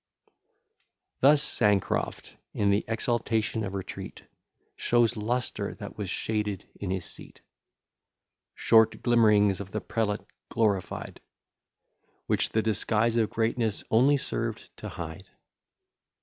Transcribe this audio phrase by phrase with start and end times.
[0.01, 0.35] XI
[1.19, 4.23] Thus Sancroft, in the exaltation of retreat,
[4.75, 7.41] Shows lustre that was shaded in his seat;
[8.55, 11.21] Short glimm'rings of the prelate glorified;
[12.25, 15.27] Which the disguise of greatness only served to hide.